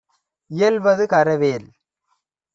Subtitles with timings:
[0.51, 1.67] இயல்வது கரவேல்.